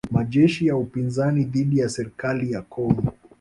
[0.11, 3.03] Majeshi ya upinzani dhidi ya serikali ya Kongo